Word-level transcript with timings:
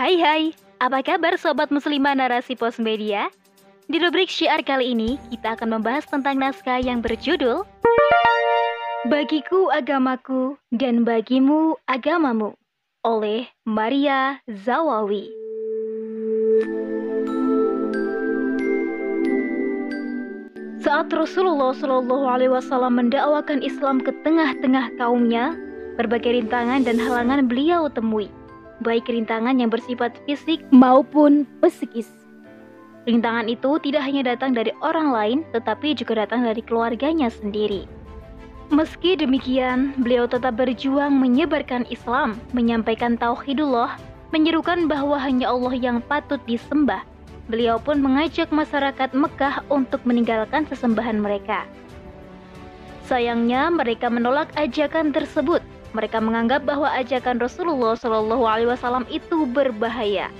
Hai 0.00 0.16
hai, 0.16 0.56
apa 0.80 1.04
kabar 1.04 1.36
sobat 1.36 1.68
muslimah 1.68 2.16
narasi 2.16 2.56
pos 2.56 2.80
media? 2.80 3.28
Di 3.84 4.00
rubrik 4.00 4.32
syiar 4.32 4.64
kali 4.64 4.96
ini, 4.96 5.20
kita 5.28 5.52
akan 5.52 5.76
membahas 5.76 6.08
tentang 6.08 6.40
naskah 6.40 6.80
yang 6.80 7.04
berjudul 7.04 7.68
Bagiku 9.12 9.68
agamaku 9.68 10.56
dan 10.72 11.04
bagimu 11.04 11.76
agamamu 11.84 12.56
oleh 13.04 13.44
Maria 13.68 14.40
Zawawi. 14.48 15.28
Saat 20.80 21.12
Rasulullah 21.12 21.76
Shallallahu 21.76 22.24
Alaihi 22.24 22.56
Wasallam 22.56 22.96
mendakwakan 22.96 23.60
Islam 23.60 24.00
ke 24.00 24.16
tengah-tengah 24.24 24.96
kaumnya, 24.96 25.52
berbagai 26.00 26.40
rintangan 26.40 26.88
dan 26.88 26.96
halangan 26.96 27.44
beliau 27.44 27.84
temui 27.92 28.39
baik 28.80 29.08
rintangan 29.08 29.60
yang 29.60 29.68
bersifat 29.68 30.16
fisik 30.24 30.64
maupun 30.72 31.44
psikis. 31.60 32.08
Rintangan 33.08 33.48
itu 33.48 33.80
tidak 33.80 34.04
hanya 34.04 34.36
datang 34.36 34.52
dari 34.52 34.72
orang 34.84 35.08
lain, 35.08 35.38
tetapi 35.56 35.96
juga 35.96 36.24
datang 36.24 36.44
dari 36.44 36.60
keluarganya 36.60 37.32
sendiri. 37.32 37.88
Meski 38.70 39.18
demikian, 39.18 39.96
beliau 39.98 40.30
tetap 40.30 40.54
berjuang 40.60 41.10
menyebarkan 41.10 41.88
Islam, 41.90 42.38
menyampaikan 42.54 43.18
tauhidullah, 43.18 43.98
menyerukan 44.30 44.86
bahwa 44.86 45.18
hanya 45.18 45.50
Allah 45.50 45.74
yang 45.74 45.98
patut 46.04 46.38
disembah. 46.46 47.02
Beliau 47.50 47.82
pun 47.82 47.98
mengajak 47.98 48.54
masyarakat 48.54 49.10
Mekah 49.10 49.66
untuk 49.74 50.06
meninggalkan 50.06 50.70
sesembahan 50.70 51.18
mereka. 51.18 51.66
Sayangnya, 53.10 53.74
mereka 53.74 54.06
menolak 54.06 54.54
ajakan 54.54 55.10
tersebut 55.10 55.58
mereka 55.90 56.22
menganggap 56.22 56.62
bahwa 56.62 56.86
ajakan 56.94 57.42
Rasulullah 57.42 57.98
Shallallahu 57.98 58.44
Alaihi 58.46 58.70
Wasallam 58.70 59.04
itu 59.10 59.46
berbahaya. 59.48 60.30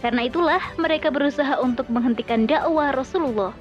Karena 0.00 0.28
itulah 0.28 0.60
mereka 0.76 1.08
berusaha 1.08 1.60
untuk 1.60 1.88
menghentikan 1.88 2.44
dakwah 2.44 2.92
Rasulullah. 2.92 3.56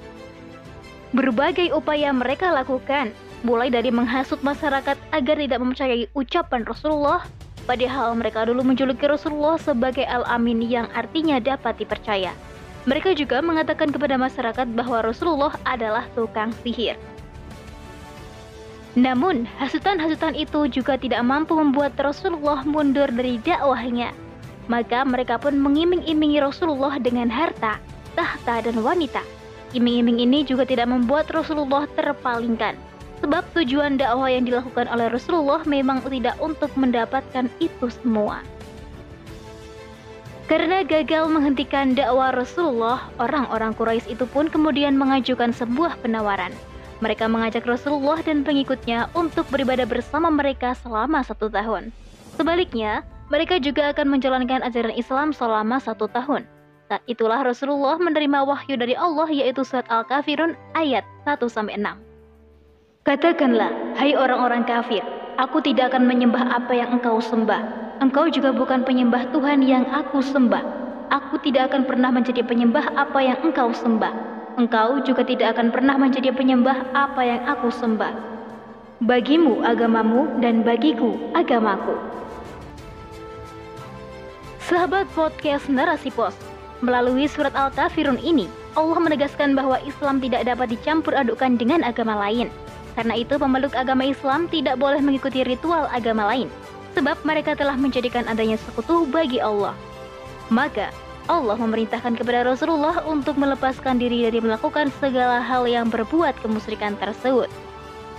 Berbagai 1.16 1.72
upaya 1.72 2.10
mereka 2.12 2.52
lakukan, 2.52 3.14
mulai 3.46 3.70
dari 3.70 3.94
menghasut 3.94 4.42
masyarakat 4.42 4.98
agar 5.12 5.36
tidak 5.40 5.60
mempercayai 5.62 6.10
ucapan 6.18 6.66
Rasulullah, 6.66 7.24
padahal 7.64 8.18
mereka 8.18 8.44
dulu 8.44 8.66
menjuluki 8.66 9.08
Rasulullah 9.08 9.56
sebagai 9.62 10.04
Al-Amin 10.04 10.64
yang 10.64 10.88
artinya 10.92 11.38
dapat 11.40 11.80
dipercaya. 11.80 12.34
Mereka 12.84 13.16
juga 13.16 13.40
mengatakan 13.40 13.96
kepada 13.96 14.20
masyarakat 14.20 14.68
bahwa 14.76 15.00
Rasulullah 15.00 15.56
adalah 15.64 16.04
tukang 16.12 16.52
sihir. 16.66 17.00
Namun, 18.94 19.50
hasutan-hasutan 19.58 20.38
itu 20.38 20.70
juga 20.70 21.02
tidak 21.02 21.26
mampu 21.26 21.58
membuat 21.58 21.98
Rasulullah 21.98 22.62
mundur 22.62 23.10
dari 23.10 23.42
dakwahnya. 23.42 24.14
Maka 24.70 25.02
mereka 25.02 25.42
pun 25.42 25.58
mengiming-imingi 25.58 26.38
Rasulullah 26.38 27.02
dengan 27.02 27.26
harta, 27.26 27.82
tahta, 28.14 28.62
dan 28.62 28.78
wanita. 28.86 29.26
Iming-iming 29.74 30.22
ini 30.22 30.46
juga 30.46 30.70
tidak 30.70 30.94
membuat 30.94 31.26
Rasulullah 31.34 31.90
terpalingkan. 31.98 32.78
Sebab 33.26 33.42
tujuan 33.58 33.98
dakwah 33.98 34.30
yang 34.30 34.46
dilakukan 34.46 34.86
oleh 34.86 35.10
Rasulullah 35.10 35.66
memang 35.66 36.06
tidak 36.06 36.38
untuk 36.38 36.70
mendapatkan 36.78 37.50
itu 37.58 37.90
semua. 37.90 38.46
Karena 40.46 40.86
gagal 40.86 41.34
menghentikan 41.34 41.98
dakwah 41.98 42.30
Rasulullah, 42.30 43.10
orang-orang 43.18 43.74
Quraisy 43.74 44.14
itu 44.14 44.30
pun 44.30 44.54
kemudian 44.54 44.94
mengajukan 44.94 45.50
sebuah 45.50 45.98
penawaran– 46.06 46.54
mereka 47.04 47.28
mengajak 47.28 47.68
Rasulullah 47.68 48.24
dan 48.24 48.48
pengikutnya 48.48 49.12
untuk 49.12 49.44
beribadah 49.52 49.84
bersama 49.84 50.32
mereka 50.32 50.72
selama 50.80 51.20
satu 51.20 51.52
tahun. 51.52 51.92
Sebaliknya, 52.40 53.04
mereka 53.28 53.60
juga 53.60 53.92
akan 53.92 54.16
menjalankan 54.16 54.64
ajaran 54.64 54.96
Islam 54.96 55.36
selama 55.36 55.84
satu 55.84 56.08
tahun. 56.08 56.48
Saat 56.88 57.04
itulah 57.12 57.44
Rasulullah 57.44 58.00
menerima 58.00 58.48
wahyu 58.48 58.80
dari 58.80 58.96
Allah 58.96 59.28
yaitu 59.28 59.68
surat 59.68 59.84
Al-Kafirun 59.92 60.56
ayat 60.80 61.04
1-6. 61.28 61.76
Katakanlah, 63.04 64.00
hai 64.00 64.16
orang-orang 64.16 64.64
kafir, 64.64 65.04
aku 65.36 65.60
tidak 65.60 65.92
akan 65.92 66.08
menyembah 66.08 66.56
apa 66.56 66.72
yang 66.72 66.96
engkau 66.96 67.20
sembah. 67.20 68.00
Engkau 68.00 68.32
juga 68.32 68.56
bukan 68.56 68.88
penyembah 68.88 69.28
Tuhan 69.36 69.60
yang 69.60 69.84
aku 69.92 70.24
sembah. 70.24 70.64
Aku 71.12 71.36
tidak 71.44 71.76
akan 71.76 71.84
pernah 71.84 72.16
menjadi 72.16 72.48
penyembah 72.48 72.96
apa 72.96 73.20
yang 73.20 73.38
engkau 73.44 73.76
sembah 73.76 74.33
engkau 74.58 75.02
juga 75.02 75.26
tidak 75.26 75.58
akan 75.58 75.74
pernah 75.74 75.96
menjadi 75.98 76.30
penyembah 76.34 76.94
apa 76.94 77.22
yang 77.26 77.42
aku 77.50 77.74
sembah. 77.74 78.14
Bagimu 79.04 79.66
agamamu 79.66 80.30
dan 80.40 80.62
bagiku 80.64 81.18
agamaku. 81.36 81.98
Sahabat 84.64 85.12
podcast 85.12 85.68
Narasi 85.68 86.08
Pos, 86.14 86.34
melalui 86.80 87.28
surat 87.28 87.52
Al-Kafirun 87.52 88.16
ini, 88.24 88.48
Allah 88.80 88.98
menegaskan 88.98 89.54
bahwa 89.54 89.78
Islam 89.84 90.24
tidak 90.24 90.48
dapat 90.48 90.72
dicampur 90.72 91.14
adukan 91.14 91.60
dengan 91.60 91.84
agama 91.84 92.16
lain. 92.16 92.48
Karena 92.96 93.18
itu 93.18 93.36
pemeluk 93.36 93.76
agama 93.76 94.08
Islam 94.08 94.48
tidak 94.48 94.80
boleh 94.80 95.02
mengikuti 95.02 95.44
ritual 95.44 95.90
agama 95.92 96.30
lain, 96.30 96.48
sebab 96.96 97.18
mereka 97.26 97.58
telah 97.58 97.76
menjadikan 97.76 98.24
adanya 98.30 98.56
sekutu 98.56 99.04
bagi 99.10 99.42
Allah. 99.42 99.74
Maka, 100.48 100.94
Allah 101.32 101.56
memerintahkan 101.56 102.20
kepada 102.20 102.44
Rasulullah 102.44 103.00
untuk 103.08 103.40
melepaskan 103.40 103.96
diri 104.00 104.28
dari 104.28 104.44
melakukan 104.44 104.92
segala 105.00 105.40
hal 105.40 105.64
yang 105.64 105.88
berbuat 105.88 106.36
kemusyrikan 106.44 107.00
tersebut. 107.00 107.48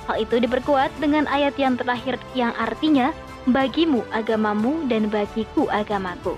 Hal 0.08 0.16
itu 0.20 0.40
diperkuat 0.40 0.92
dengan 1.00 1.24
ayat 1.28 1.56
yang 1.56 1.76
terakhir 1.80 2.20
yang 2.36 2.52
artinya 2.56 3.12
bagimu 3.48 4.04
agamamu 4.12 4.84
dan 4.88 5.08
bagiku 5.12 5.68
agamaku. 5.68 6.36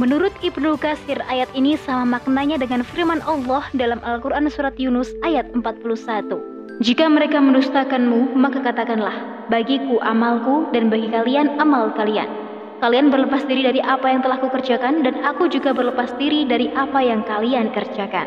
Menurut 0.00 0.32
Ibnu 0.40 0.80
Katsir, 0.80 1.20
ayat 1.28 1.52
ini 1.52 1.76
sama 1.76 2.16
maknanya 2.16 2.56
dengan 2.56 2.80
firman 2.80 3.20
Allah 3.28 3.68
dalam 3.76 4.00
Al-Quran 4.00 4.48
Surat 4.48 4.72
Yunus 4.80 5.12
ayat 5.20 5.44
41. 5.52 6.80
Jika 6.80 7.04
mereka 7.12 7.36
mendustakanmu, 7.36 8.32
maka 8.32 8.64
katakanlah, 8.64 9.12
bagiku 9.52 10.00
amalku 10.00 10.72
dan 10.72 10.88
bagi 10.88 11.12
kalian 11.12 11.60
amal 11.60 11.92
kalian. 11.92 12.39
Kalian 12.80 13.12
berlepas 13.12 13.44
diri 13.44 13.60
dari 13.60 13.80
apa 13.84 14.08
yang 14.08 14.24
telah 14.24 14.40
kukerjakan 14.40 15.04
dan 15.04 15.20
aku 15.20 15.52
juga 15.52 15.76
berlepas 15.76 16.16
diri 16.16 16.48
dari 16.48 16.72
apa 16.72 17.04
yang 17.04 17.20
kalian 17.28 17.68
kerjakan. 17.76 18.24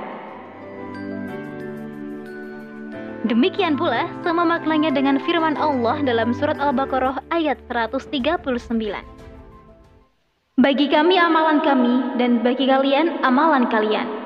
Demikian 3.26 3.74
pula 3.74 4.06
sama 4.22 4.46
maknanya 4.46 4.94
dengan 4.94 5.18
firman 5.18 5.58
Allah 5.58 6.06
dalam 6.06 6.38
surat 6.38 6.62
Al-Baqarah 6.62 7.18
ayat 7.34 7.58
139. 7.66 8.46
Bagi 10.62 10.86
kami 10.86 11.16
amalan 11.18 11.58
kami 11.66 12.22
dan 12.22 12.46
bagi 12.46 12.70
kalian 12.70 13.26
amalan 13.26 13.66
kalian. 13.74 14.23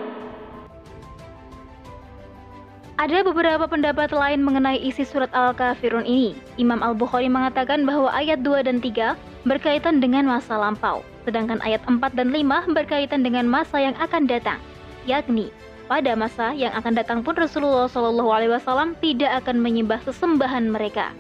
Ada 2.98 3.22
beberapa 3.22 3.70
pendapat 3.70 4.10
lain 4.10 4.42
mengenai 4.42 4.82
isi 4.82 5.06
surat 5.06 5.30
Al-Kafirun 5.30 6.02
ini. 6.02 6.34
Imam 6.58 6.82
Al-Bukhari 6.82 7.30
mengatakan 7.30 7.86
bahwa 7.86 8.10
ayat 8.10 8.42
2 8.42 8.66
dan 8.66 8.82
3 8.82 9.14
berkaitan 9.46 10.02
dengan 10.02 10.26
masa 10.26 10.58
lampau, 10.58 11.06
sedangkan 11.22 11.62
ayat 11.62 11.86
4 11.86 12.02
dan 12.18 12.34
5 12.34 12.74
berkaitan 12.74 13.22
dengan 13.22 13.46
masa 13.46 13.78
yang 13.78 13.94
akan 14.02 14.26
datang, 14.26 14.58
yakni 15.06 15.54
pada 15.86 16.18
masa 16.18 16.58
yang 16.58 16.74
akan 16.74 16.98
datang 16.98 17.22
pun 17.22 17.38
Rasulullah 17.38 17.86
Shallallahu 17.86 18.34
Alaihi 18.34 18.58
Wasallam 18.58 18.98
tidak 18.98 19.46
akan 19.46 19.62
menyembah 19.62 20.02
sesembahan 20.02 20.66
mereka. 20.66 21.14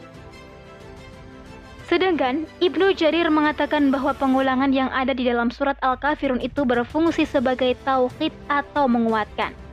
Sedangkan 1.86 2.50
Ibnu 2.58 2.98
Jarir 2.98 3.30
mengatakan 3.30 3.94
bahwa 3.94 4.18
pengulangan 4.18 4.74
yang 4.74 4.90
ada 4.90 5.14
di 5.14 5.30
dalam 5.30 5.54
surat 5.54 5.78
Al-Kafirun 5.86 6.42
itu 6.42 6.66
berfungsi 6.66 7.30
sebagai 7.30 7.78
tauhid 7.86 8.34
atau 8.50 8.90
menguatkan. 8.90 9.67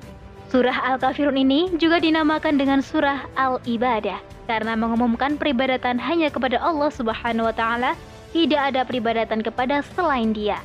Surah 0.55 0.95
Al-Kafirun 0.95 1.35
ini 1.35 1.67
juga 1.83 1.99
dinamakan 1.99 2.55
dengan 2.55 2.79
surah 2.79 3.27
Al-Ibadah 3.35 4.23
karena 4.47 4.79
mengumumkan 4.79 5.35
peribadatan 5.35 5.99
hanya 5.99 6.31
kepada 6.31 6.63
Allah 6.63 6.95
Subhanahu 6.95 7.51
wa 7.51 7.55
taala 7.59 7.99
tidak 8.31 8.71
ada 8.71 8.87
peribadatan 8.87 9.43
kepada 9.43 9.83
selain 9.99 10.31
dia. 10.31 10.63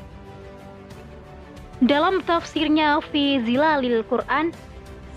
Dalam 1.82 2.22
tafsirnya 2.22 3.02
Fi 3.10 3.42
Zilalil 3.42 4.06
Quran, 4.06 4.54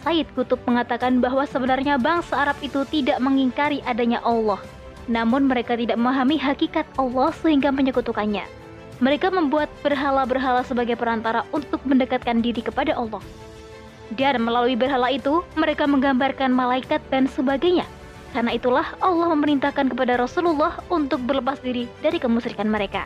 Said 0.09 0.33
Kutub 0.33 0.65
mengatakan 0.65 1.21
bahwa 1.21 1.45
sebenarnya 1.45 2.01
bangsa 2.01 2.41
Arab 2.49 2.57
itu 2.65 2.81
tidak 2.89 3.21
mengingkari 3.21 3.85
adanya 3.85 4.25
Allah, 4.25 4.57
namun 5.05 5.53
mereka 5.53 5.77
tidak 5.77 6.01
memahami 6.01 6.41
hakikat 6.41 6.89
Allah 6.97 7.29
sehingga 7.45 7.69
menyekutukannya. 7.69 8.49
Mereka 9.05 9.37
membuat 9.37 9.69
berhala-berhala 9.85 10.65
sebagai 10.65 10.97
perantara 10.97 11.45
untuk 11.53 11.85
mendekatkan 11.85 12.41
diri 12.41 12.65
kepada 12.65 12.97
Allah. 12.97 13.21
Dan 14.15 14.43
melalui 14.43 14.75
berhala 14.75 15.09
itu, 15.15 15.47
mereka 15.55 15.87
menggambarkan 15.87 16.51
malaikat 16.53 17.01
dan 17.09 17.31
sebagainya 17.31 17.87
karena 18.33 18.57
itulah 18.57 18.97
Allah 19.05 19.29
memerintahkan 19.37 19.93
kepada 19.93 20.17
Rasulullah 20.17 20.81
untuk 20.89 21.21
berlepas 21.29 21.61
diri 21.61 21.87
dari 22.01 22.17
kemusyrikan 22.17 22.67
mereka. 22.67 23.05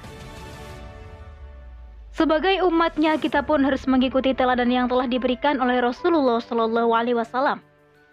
Sebagai 2.17 2.65
umatnya, 2.65 3.21
kita 3.21 3.45
pun 3.45 3.61
harus 3.61 3.85
mengikuti 3.85 4.33
teladan 4.33 4.73
yang 4.73 4.89
telah 4.89 5.05
diberikan 5.05 5.61
oleh 5.61 5.85
Rasulullah 5.85 6.41
Shallallahu 6.41 6.97
Alaihi 6.97 7.19
Wasallam. 7.19 7.61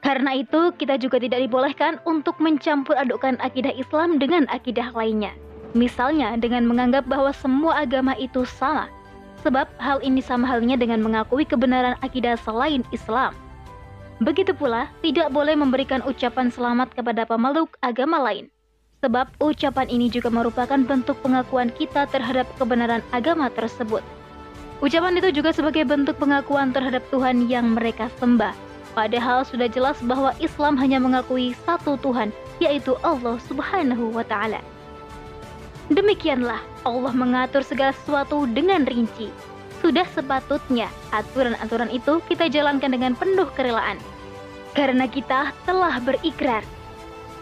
Karena 0.04 0.36
itu, 0.36 0.76
kita 0.76 1.00
juga 1.00 1.24
tidak 1.24 1.40
dibolehkan 1.40 2.04
untuk 2.04 2.36
mencampur 2.44 3.00
adukkan 3.00 3.40
akidah 3.40 3.72
Islam 3.72 4.20
dengan 4.20 4.44
akidah 4.52 4.92
lainnya. 4.92 5.32
Misalnya 5.72 6.36
dengan 6.36 6.68
menganggap 6.68 7.08
bahwa 7.08 7.32
semua 7.32 7.88
agama 7.88 8.12
itu 8.20 8.44
sama, 8.44 8.92
sebab 9.44 9.68
hal 9.78 10.00
ini 10.00 10.24
sama 10.24 10.48
halnya 10.48 10.80
dengan 10.80 11.04
mengakui 11.04 11.44
kebenaran 11.44 12.00
akidah 12.00 12.40
selain 12.40 12.82
Islam. 12.96 13.36
Begitu 14.24 14.56
pula, 14.56 14.88
tidak 15.04 15.30
boleh 15.36 15.54
memberikan 15.54 16.00
ucapan 16.08 16.48
selamat 16.48 16.96
kepada 16.96 17.28
pemeluk 17.28 17.76
agama 17.84 18.24
lain, 18.24 18.48
sebab 19.04 19.28
ucapan 19.44 19.92
ini 19.92 20.08
juga 20.08 20.32
merupakan 20.32 20.80
bentuk 20.80 21.20
pengakuan 21.20 21.68
kita 21.76 22.08
terhadap 22.08 22.48
kebenaran 22.56 23.04
agama 23.12 23.52
tersebut. 23.52 24.00
Ucapan 24.80 25.20
itu 25.20 25.44
juga 25.44 25.52
sebagai 25.52 25.84
bentuk 25.84 26.16
pengakuan 26.20 26.72
terhadap 26.72 27.04
Tuhan 27.12 27.52
yang 27.52 27.76
mereka 27.76 28.08
sembah. 28.20 28.56
Padahal 28.94 29.44
sudah 29.44 29.68
jelas 29.68 29.98
bahwa 30.06 30.32
Islam 30.38 30.78
hanya 30.78 31.02
mengakui 31.02 31.58
satu 31.68 32.00
Tuhan, 32.00 32.30
yaitu 32.62 32.94
Allah 33.02 33.42
Subhanahu 33.50 34.14
wa 34.14 34.22
Ta'ala. 34.22 34.73
Demikianlah 35.92 36.64
Allah 36.88 37.14
mengatur 37.16 37.60
segala 37.66 37.92
sesuatu 37.92 38.48
dengan 38.48 38.88
rinci, 38.88 39.28
sudah 39.84 40.08
sepatutnya 40.16 40.88
aturan-aturan 41.12 41.92
itu 41.92 42.24
kita 42.32 42.48
jalankan 42.48 42.96
dengan 42.96 43.12
penuh 43.20 43.52
kerelaan. 43.52 44.00
Karena 44.72 45.06
kita 45.06 45.52
telah 45.68 46.00
berikrar. 46.00 46.64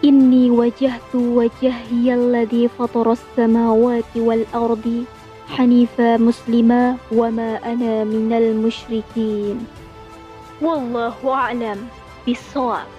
Inni 0.02 0.50
wajahtu 0.50 1.38
wajahiyalladhi 1.38 2.66
fataras 2.74 3.22
samawati 3.38 4.18
wal 4.18 4.42
ardi 4.50 5.06
hanifa 5.46 6.18
muslima 6.18 6.98
wa 7.14 7.30
ma 7.30 7.62
ana 7.62 8.02
minal 8.10 8.58
musyrikin. 8.58 9.62
Wallahu 10.58 11.30
a'lam 11.30 11.86
bisawab. 12.26 12.90